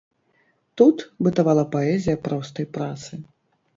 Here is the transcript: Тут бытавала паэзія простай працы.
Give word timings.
Тут 0.81 0.97
бытавала 1.27 1.65
паэзія 1.75 2.17
простай 2.29 2.65
працы. 2.79 3.11